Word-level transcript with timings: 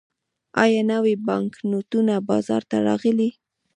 آیا 0.63 0.81
نوي 0.93 1.15
بانکنوټونه 1.27 2.13
بازار 2.29 2.61
ته 2.69 2.77
راغلي؟ 2.87 3.29